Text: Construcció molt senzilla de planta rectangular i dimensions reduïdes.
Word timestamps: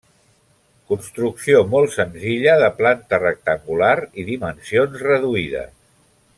Construcció 0.93 1.59
molt 1.73 1.93
senzilla 1.97 2.57
de 2.65 2.71
planta 2.79 3.21
rectangular 3.25 3.93
i 4.23 4.27
dimensions 4.33 5.05
reduïdes. 5.11 5.73